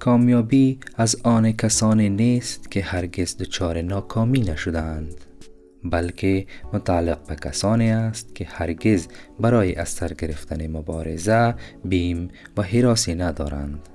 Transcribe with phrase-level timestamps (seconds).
[0.00, 5.14] کامیابی از آن کسانی نیست که هرگز دچار ناکامی نشدند
[5.84, 9.08] بلکه متعلق به کسانی است که هرگز
[9.40, 11.54] برای از سر گرفتن مبارزه
[11.84, 13.88] بیم و حراسی ندارند.